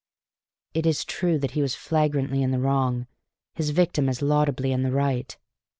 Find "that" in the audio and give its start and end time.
1.37-1.51